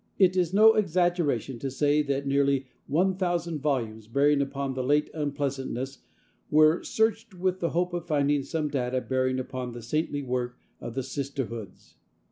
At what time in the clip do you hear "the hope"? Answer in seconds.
7.59-7.93